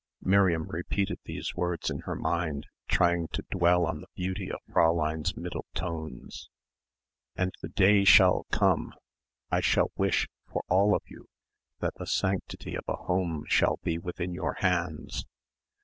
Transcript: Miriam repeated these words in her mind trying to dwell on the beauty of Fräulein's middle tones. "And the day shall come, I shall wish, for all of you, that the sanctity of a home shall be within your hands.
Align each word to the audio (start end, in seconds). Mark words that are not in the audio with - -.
Miriam 0.23 0.67
repeated 0.67 1.19
these 1.25 1.53
words 1.53 1.91
in 1.91 1.99
her 1.99 2.15
mind 2.15 2.65
trying 2.87 3.27
to 3.33 3.45
dwell 3.51 3.85
on 3.85 4.01
the 4.01 4.07
beauty 4.15 4.51
of 4.51 4.59
Fräulein's 4.67 5.37
middle 5.37 5.67
tones. 5.75 6.49
"And 7.35 7.53
the 7.61 7.69
day 7.69 8.03
shall 8.03 8.47
come, 8.51 8.95
I 9.51 9.61
shall 9.61 9.91
wish, 9.97 10.27
for 10.51 10.63
all 10.69 10.95
of 10.95 11.03
you, 11.05 11.27
that 11.81 11.93
the 11.97 12.07
sanctity 12.07 12.75
of 12.75 12.85
a 12.87 12.95
home 13.03 13.45
shall 13.47 13.77
be 13.83 13.99
within 13.99 14.33
your 14.33 14.53
hands. 14.53 15.27